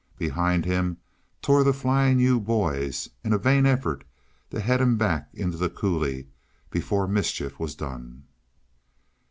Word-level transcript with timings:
Behind 0.17 0.65
him 0.65 0.97
tore 1.43 1.63
the 1.63 1.75
Flying 1.75 2.17
U 2.21 2.39
boys 2.39 3.07
in 3.23 3.33
a 3.33 3.37
vain 3.37 3.67
effort 3.67 4.03
to 4.49 4.59
head 4.59 4.81
him 4.81 4.97
back 4.97 5.29
into 5.31 5.57
the 5.57 5.69
coulee 5.69 6.25
before 6.71 7.07
mischief 7.07 7.59
was 7.59 7.75
done. 7.75 8.23